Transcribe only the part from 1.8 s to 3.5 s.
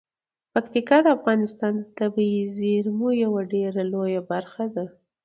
طبیعي زیرمو یوه